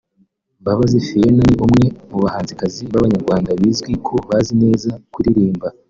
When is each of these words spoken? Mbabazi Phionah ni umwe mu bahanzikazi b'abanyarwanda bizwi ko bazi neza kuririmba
Mbabazi 0.61 0.97
Phionah 1.05 1.45
ni 1.51 1.55
umwe 1.65 1.85
mu 2.11 2.17
bahanzikazi 2.23 2.79
b'abanyarwanda 2.91 3.49
bizwi 3.59 3.91
ko 4.05 4.13
bazi 4.29 4.53
neza 4.63 4.89
kuririmba 5.13 5.67